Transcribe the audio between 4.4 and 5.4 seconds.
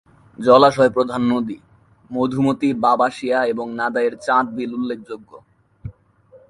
বিল উল্লেখযোগ্য।